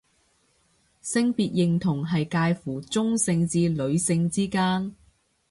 [0.99, 4.95] 性別認同係界乎中性至女性之間